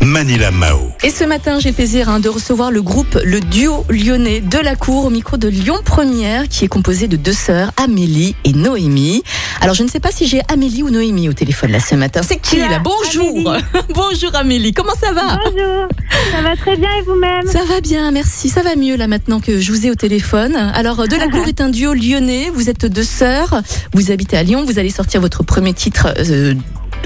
Manila 0.00 0.50
Mao. 0.50 0.90
Et 1.02 1.10
ce 1.10 1.24
matin, 1.24 1.58
j'ai 1.60 1.70
le 1.70 1.74
plaisir 1.74 2.08
hein, 2.08 2.20
de 2.20 2.28
recevoir 2.28 2.70
le 2.70 2.82
groupe, 2.82 3.18
le 3.24 3.40
duo 3.40 3.84
lyonnais 3.88 4.40
de 4.40 4.58
la 4.58 4.76
cour 4.76 5.06
au 5.06 5.10
micro 5.10 5.36
de 5.36 5.48
Lyon 5.48 5.76
Première, 5.84 6.48
qui 6.48 6.64
est 6.64 6.68
composé 6.68 7.08
de 7.08 7.16
deux 7.16 7.32
sœurs, 7.32 7.70
Amélie 7.82 8.36
et 8.44 8.52
Noémie. 8.52 9.22
Alors, 9.60 9.74
je 9.74 9.82
ne 9.82 9.88
sais 9.88 10.00
pas 10.00 10.10
si 10.10 10.26
j'ai 10.26 10.40
Amélie 10.48 10.82
ou 10.82 10.90
Noémie 10.90 11.28
au 11.28 11.32
téléphone 11.32 11.72
là 11.72 11.80
ce 11.80 11.94
matin. 11.94 12.20
C'est 12.22 12.38
qui 12.38 12.56
là? 12.58 12.80
Bonjour 12.82 13.56
Bonjour 13.94 14.34
Amélie, 14.34 14.72
comment 14.72 14.94
ça 15.00 15.12
va? 15.12 15.38
Bonjour, 15.44 15.88
ça 16.32 16.42
va 16.42 16.56
très 16.56 16.76
bien 16.76 16.90
et 16.98 17.02
vous-même? 17.02 17.46
Ça 17.46 17.64
va 17.64 17.80
bien, 17.80 18.10
merci. 18.10 18.48
Ça 18.48 18.62
va 18.62 18.76
mieux 18.76 18.96
là 18.96 19.06
maintenant 19.06 19.40
que 19.40 19.58
je 19.58 19.72
vous 19.72 19.86
ai 19.86 19.90
au 19.90 19.94
téléphone. 19.94 20.54
Alors, 20.56 21.08
De 21.08 21.16
la 21.16 21.28
Cour 21.28 21.46
est 21.48 21.60
un 21.60 21.70
duo 21.70 21.94
lyonnais. 21.94 22.50
Vous 22.54 22.68
êtes 22.68 22.86
deux 22.86 23.02
sœurs. 23.04 23.62
Vous 23.94 24.10
habitez 24.10 24.36
à 24.36 24.42
Lyon. 24.42 24.64
Vous 24.66 24.78
allez 24.78 24.90
sortir 24.90 25.20
votre 25.20 25.42
premier 25.44 25.72
titre. 25.72 26.08
euh, 26.18 26.52
euh, 26.52 26.54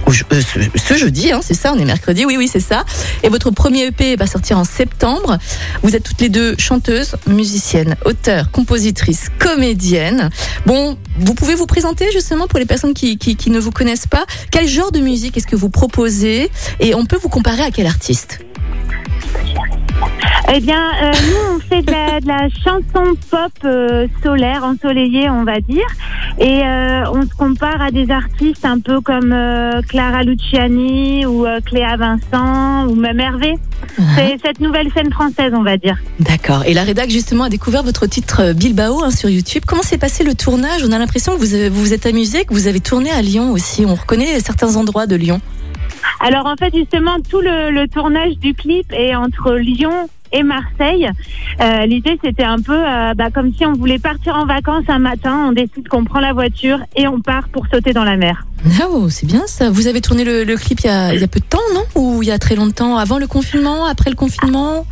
ce, 0.06 0.60
ce 0.76 0.94
jeudi, 0.94 1.32
hein, 1.32 1.40
c'est 1.42 1.54
ça, 1.54 1.72
on 1.74 1.78
est 1.78 1.84
mercredi, 1.84 2.24
oui, 2.24 2.36
oui, 2.36 2.48
c'est 2.48 2.60
ça. 2.60 2.84
Et 3.22 3.28
votre 3.28 3.50
premier 3.50 3.86
EP 3.86 4.16
va 4.16 4.26
sortir 4.26 4.58
en 4.58 4.64
septembre. 4.64 5.38
Vous 5.82 5.94
êtes 5.96 6.02
toutes 6.02 6.20
les 6.20 6.28
deux 6.28 6.56
chanteuses, 6.58 7.16
musiciennes, 7.26 7.96
auteurs, 8.04 8.50
compositrices, 8.50 9.28
comédiennes. 9.38 10.30
Bon, 10.66 10.96
vous 11.18 11.34
pouvez 11.34 11.54
vous 11.54 11.66
présenter 11.66 12.10
justement 12.12 12.46
pour 12.46 12.58
les 12.58 12.66
personnes 12.66 12.94
qui, 12.94 13.16
ne 13.48 13.58
vous 13.58 13.70
connaissent 13.70 14.06
pas. 14.06 14.24
Quel 14.50 14.68
genre 14.68 14.92
de 14.92 15.00
musique 15.00 15.36
est-ce 15.36 15.46
que 15.46 15.56
vous 15.56 15.70
proposez 15.70 16.50
Et 16.80 16.94
on 16.94 17.06
peut 17.06 17.18
vous 17.20 17.28
comparer 17.28 17.62
à 17.62 17.70
quel 17.70 17.86
artiste? 17.86 18.40
Eh 20.54 20.60
bien, 20.60 20.90
euh, 21.02 21.12
nous, 21.12 21.56
on 21.56 21.60
fait 21.60 21.82
de 21.82 21.90
la, 21.90 22.20
de 22.20 22.26
la 22.26 22.48
chanson 22.48 23.14
pop 23.30 23.52
euh, 23.64 24.06
solaire, 24.22 24.64
ensoleillée, 24.64 25.28
on 25.28 25.44
va 25.44 25.60
dire. 25.60 25.86
Et 26.40 26.62
euh, 26.64 27.02
on 27.12 27.22
se 27.22 27.34
compare 27.36 27.82
à 27.82 27.90
des 27.90 28.10
artistes 28.12 28.64
un 28.64 28.78
peu 28.78 29.00
comme 29.00 29.32
euh, 29.32 29.82
Clara 29.88 30.22
Luciani 30.22 31.26
ou 31.26 31.44
euh, 31.44 31.60
Cléa 31.64 31.96
Vincent 31.96 32.86
ou 32.88 32.94
même 32.94 33.18
Hervé. 33.18 33.54
C'est 34.14 34.38
cette 34.44 34.60
nouvelle 34.60 34.88
scène 34.92 35.12
française, 35.12 35.52
on 35.56 35.62
va 35.64 35.76
dire. 35.76 35.96
D'accord. 36.20 36.62
Et 36.66 36.74
la 36.74 36.84
rédac 36.84 37.10
justement 37.10 37.44
a 37.44 37.48
découvert 37.48 37.82
votre 37.82 38.06
titre 38.06 38.52
Bilbao 38.52 39.02
hein, 39.02 39.10
sur 39.10 39.28
YouTube. 39.28 39.64
Comment 39.66 39.82
s'est 39.82 39.98
passé 39.98 40.22
le 40.22 40.34
tournage? 40.34 40.82
On 40.88 40.92
a 40.92 40.98
l'impression 40.98 41.32
que 41.34 41.38
vous 41.38 41.54
avez- 41.54 41.68
vous 41.70 41.80
vous 41.80 41.92
êtes 41.92 42.06
amusé, 42.06 42.44
que 42.44 42.54
vous 42.54 42.68
avez 42.68 42.80
tourné 42.80 43.10
à 43.10 43.20
Lyon 43.22 43.50
aussi. 43.50 43.84
On 43.84 43.94
reconnaît 43.96 44.38
certains 44.38 44.76
endroits 44.76 45.06
de 45.08 45.16
Lyon. 45.16 45.40
Alors 46.20 46.46
en 46.46 46.54
fait, 46.56 46.72
justement, 46.74 47.16
tout 47.28 47.40
le, 47.40 47.70
le 47.70 47.88
tournage 47.88 48.38
du 48.38 48.54
clip 48.54 48.86
est 48.92 49.14
entre 49.16 49.54
Lyon 49.54 50.08
et 50.32 50.42
Marseille. 50.42 51.08
Euh, 51.60 51.86
L'idée, 51.86 52.18
c'était 52.22 52.44
un 52.44 52.58
peu 52.60 52.76
euh, 52.76 53.14
bah, 53.14 53.30
comme 53.32 53.52
si 53.54 53.64
on 53.66 53.72
voulait 53.72 53.98
partir 53.98 54.36
en 54.36 54.46
vacances 54.46 54.84
un 54.88 54.98
matin, 54.98 55.46
on 55.48 55.52
décide 55.52 55.88
qu'on 55.88 56.04
prend 56.04 56.20
la 56.20 56.32
voiture 56.32 56.78
et 56.96 57.06
on 57.08 57.20
part 57.20 57.48
pour 57.48 57.66
sauter 57.72 57.92
dans 57.92 58.04
la 58.04 58.16
mer. 58.16 58.46
Ah, 58.80 58.86
oh, 58.90 59.08
c'est 59.08 59.26
bien 59.26 59.46
ça. 59.46 59.70
Vous 59.70 59.86
avez 59.86 60.00
tourné 60.00 60.24
le, 60.24 60.44
le 60.44 60.56
clip 60.56 60.80
il 60.80 60.86
y, 60.86 60.90
a, 60.90 61.14
il 61.14 61.20
y 61.20 61.24
a 61.24 61.28
peu 61.28 61.40
de 61.40 61.44
temps, 61.44 61.58
non? 61.74 61.84
Ou 61.94 62.22
il 62.22 62.28
y 62.28 62.32
a 62.32 62.38
très 62.38 62.56
longtemps? 62.56 62.96
Avant 62.96 63.18
le 63.18 63.26
confinement? 63.26 63.86
Après 63.86 64.10
le 64.10 64.16
confinement? 64.16 64.84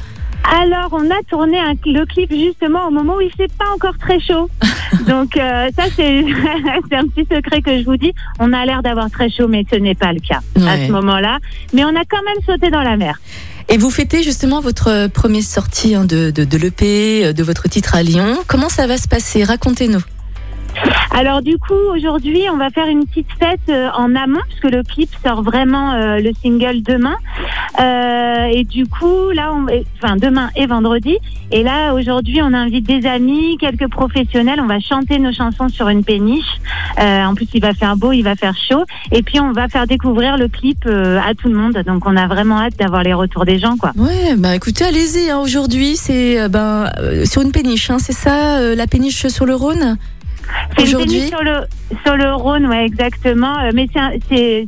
Alors, 0.60 0.90
on 0.92 1.10
a 1.10 1.20
tourné 1.28 1.58
un- 1.58 1.72
le 1.86 2.04
clip 2.04 2.30
justement 2.30 2.86
au 2.86 2.90
moment 2.92 3.16
où 3.16 3.20
il 3.20 3.32
fait 3.32 3.50
pas 3.58 3.64
encore 3.74 3.98
très 3.98 4.20
chaud. 4.20 4.48
Donc 5.08 5.36
euh, 5.36 5.68
ça, 5.76 5.84
c'est 5.96 6.20
un 6.96 7.06
petit 7.08 7.26
secret 7.34 7.60
que 7.62 7.76
je 7.80 7.84
vous 7.84 7.96
dis. 7.96 8.12
On 8.38 8.52
a 8.52 8.64
l'air 8.64 8.82
d'avoir 8.82 9.10
très 9.10 9.28
chaud, 9.28 9.48
mais 9.48 9.64
ce 9.68 9.76
n'est 9.76 9.96
pas 9.96 10.12
le 10.12 10.20
cas 10.20 10.40
à 10.64 10.76
ce 10.86 10.92
moment-là. 10.92 11.38
Mais 11.72 11.84
on 11.84 11.88
a 11.96 12.04
quand 12.08 12.22
même 12.24 12.42
sauté 12.46 12.70
dans 12.70 12.82
la 12.82 12.96
mer. 12.96 13.18
Et 13.68 13.78
vous 13.78 13.90
fêtez 13.90 14.22
justement 14.22 14.60
votre 14.60 15.08
première 15.08 15.42
sortie 15.42 15.94
hein, 15.94 16.04
de, 16.04 16.30
de, 16.30 16.44
de 16.44 16.56
l'EP, 16.56 17.26
euh, 17.26 17.32
de 17.32 17.42
votre 17.42 17.68
titre 17.68 17.94
à 17.96 18.02
Lyon. 18.02 18.38
Comment 18.46 18.68
ça 18.68 18.86
va 18.86 18.96
se 18.96 19.08
passer? 19.08 19.42
Racontez-nous. 19.42 20.02
Alors 21.10 21.42
du 21.42 21.56
coup, 21.58 21.74
aujourd'hui, 21.94 22.42
on 22.52 22.56
va 22.56 22.70
faire 22.70 22.86
une 22.88 23.06
petite 23.06 23.28
fête 23.38 23.60
euh, 23.68 23.88
en 23.96 24.14
amont, 24.14 24.40
puisque 24.48 24.70
le 24.74 24.82
clip 24.82 25.08
sort 25.24 25.42
vraiment 25.42 25.92
euh, 25.92 26.18
le 26.18 26.32
single 26.42 26.82
demain. 26.82 27.16
Euh, 27.80 28.44
et 28.52 28.64
du 28.64 28.86
coup, 28.86 29.30
là, 29.34 29.52
on, 29.54 29.66
enfin 30.02 30.16
demain 30.16 30.50
et 30.56 30.66
vendredi. 30.66 31.16
Et 31.50 31.62
là, 31.62 31.94
aujourd'hui, 31.94 32.40
on 32.42 32.52
invite 32.52 32.86
des 32.86 33.06
amis, 33.06 33.56
quelques 33.58 33.88
professionnels. 33.88 34.60
On 34.60 34.66
va 34.66 34.80
chanter 34.80 35.18
nos 35.18 35.32
chansons 35.32 35.68
sur 35.68 35.88
une 35.88 36.04
péniche. 36.04 36.44
Euh, 37.00 37.24
en 37.24 37.34
plus, 37.34 37.46
il 37.54 37.62
va 37.62 37.72
faire 37.72 37.96
beau, 37.96 38.12
il 38.12 38.22
va 38.22 38.34
faire 38.34 38.54
chaud. 38.56 38.84
Et 39.12 39.22
puis, 39.22 39.40
on 39.40 39.52
va 39.52 39.68
faire 39.68 39.86
découvrir 39.86 40.36
le 40.36 40.48
clip 40.48 40.78
euh, 40.86 41.18
à 41.26 41.34
tout 41.34 41.48
le 41.48 41.54
monde. 41.54 41.78
Donc, 41.86 42.06
on 42.06 42.16
a 42.16 42.26
vraiment 42.26 42.58
hâte 42.60 42.76
d'avoir 42.78 43.02
les 43.02 43.14
retours 43.14 43.44
des 43.44 43.58
gens, 43.58 43.76
quoi. 43.76 43.92
Ouais, 43.96 44.34
bah 44.36 44.54
écoutez, 44.54 44.84
allez-y. 44.84 45.30
hein. 45.30 45.38
Aujourd'hui, 45.38 45.96
c'est 45.96 46.40
euh, 46.40 46.48
ben 46.48 46.90
sur 47.24 47.42
une 47.42 47.52
péniche, 47.52 47.90
hein, 47.90 47.98
c'est 47.98 48.12
ça, 48.12 48.74
la 48.74 48.86
péniche 48.86 49.26
sur 49.28 49.46
le 49.46 49.54
Rhône? 49.54 49.96
C'est 50.78 50.90
une 50.90 51.08
sur 51.28 51.42
le 51.42 51.60
sur 52.04 52.16
le 52.16 52.34
Rhône, 52.34 52.66
ouais, 52.66 52.84
exactement. 52.84 53.58
Euh, 53.60 53.70
Mais 53.74 53.86
c'est 53.92 54.00
un- 54.00 54.12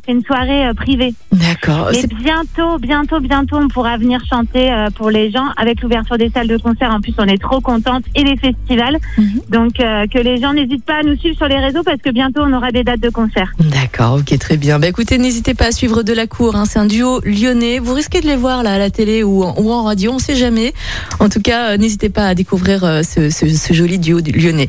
une 0.09 0.22
soirée 0.25 0.66
euh, 0.69 0.75
privée. 0.75 1.15
D'accord. 1.33 1.89
Mais 1.93 2.00
C'est- 2.00 2.15
bientôt, 2.15 2.78
bientôt, 2.78 3.21
bientôt, 3.21 3.56
on 3.56 3.69
pourra 3.69 3.97
venir 3.99 4.21
chanter 4.28 4.71
euh, 4.72 4.89
pour 4.94 5.11
les 5.11 5.31
gens 5.31 5.47
avec 5.56 5.83
l'ouverture 5.83 6.16
des 6.19 6.31
salles 6.31 6.47
de 6.49 6.56
concert. 6.56 6.91
En 6.93 7.00
plus, 7.00 7.15
on 7.19 7.25
est 7.27 7.41
trop 7.41 7.61
contente 7.61 8.05
et 8.15 8.22
les 8.25 8.37
festivals. 8.37 8.99
Mhm. 9.16 9.41
Donc, 9.50 9.81
euh, 9.81 10.06
que 10.06 10.19
les 10.19 10.41
gens 10.41 10.53
n'hésitent 10.53 10.84
pas 10.84 11.00
à 11.00 11.03
nous 11.03 11.16
suivre 11.16 11.37
sur 11.37 11.49
les 11.49 11.59
réseaux 11.59 11.83
parce 11.83 12.00
que 12.00 12.10
bientôt, 12.10 12.41
on 12.43 12.53
aura 12.53 12.71
des 12.71 12.84
dates 12.84 13.00
de 13.00 13.10
concert. 13.10 13.50
D'accord, 13.59 14.19
ok, 14.21 14.39
très 14.39 14.56
bien. 14.56 14.78
Bah 14.78 14.89
écoutez, 14.89 15.19
n'hésitez 15.19 15.55
pas 15.55 15.66
à 15.66 15.72
suivre 15.72 16.03
de 16.03 16.12
la 16.12 16.27
cour. 16.27 16.56
Hein. 16.56 16.65
C'est 16.66 16.78
un 16.78 16.87
duo 16.87 17.21
lyonnais. 17.25 17.78
Vous 17.78 17.95
risquez 17.95 18.21
de 18.21 18.27
les 18.27 18.37
voir 18.37 18.62
là 18.62 18.72
à 18.75 18.78
la 18.78 18.91
télé 18.91 19.22
ou 19.22 19.43
en, 19.45 19.55
ou 19.59 19.71
en 19.72 19.83
radio, 19.84 20.12
on 20.12 20.19
sait 20.19 20.37
jamais. 20.37 20.72
En 21.21 21.28
tout 21.28 21.41
cas, 21.41 21.77
n'hésitez 21.77 22.09
pas 22.10 22.27
à 22.28 22.34
découvrir 22.34 22.81
ce, 23.05 23.31
ce- 23.31 23.49
ce 23.49 23.72
joli 23.72 23.99
duo 23.99 24.21
du- 24.21 24.33
lyonnais. 24.33 24.69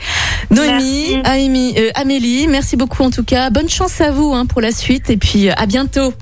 Noémie, 0.52 0.72
Merci. 0.72 0.99
Amélie, 1.24 1.74
euh, 1.78 1.92
Amélie, 1.96 2.48
merci 2.48 2.76
beaucoup 2.76 3.04
en 3.04 3.10
tout 3.10 3.24
cas. 3.24 3.50
Bonne 3.50 3.70
chance 3.70 4.02
à 4.02 4.12
vous 4.12 4.34
hein, 4.34 4.46
pour 4.46 4.62
la 4.62 4.72
suite 4.72 5.10
et 5.10 5.18
puis 5.18 5.50
euh, 5.50 5.54
à 5.58 5.66
bientôt. 5.66 6.14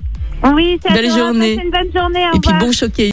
Oui, 0.53 0.79
ça 0.83 0.93
Belle 0.93 1.11
journée. 1.11 1.53
Une 1.53 1.71
bonne 1.71 1.91
journée. 1.93 2.25
Au 2.33 2.37
Et 2.37 2.39
puis 2.39 2.53
bon 2.59 2.71
choqué. 2.71 3.11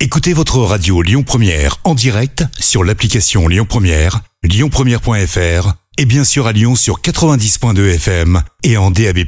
Écoutez 0.00 0.32
votre 0.32 0.58
radio 0.58 1.02
Lyon 1.02 1.22
Première 1.22 1.76
en 1.84 1.94
direct 1.94 2.44
sur 2.58 2.84
l'application 2.84 3.48
Lyon 3.48 3.66
Première, 3.68 4.20
lyonpremière.fr 4.42 5.72
et 5.98 6.04
bien 6.04 6.24
sûr 6.24 6.46
à 6.46 6.52
Lyon 6.52 6.76
sur 6.76 7.00
90.2 7.00 7.94
FM 7.94 8.42
et 8.62 8.76
en 8.76 8.90
DAB+. 8.90 9.24